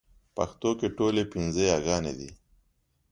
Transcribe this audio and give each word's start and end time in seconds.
پښتو 0.35 0.69
کې 0.79 0.87
ټولې 0.97 1.23
پنځه 1.33 1.61
يېګانې 1.71 2.13
دي 2.19 2.29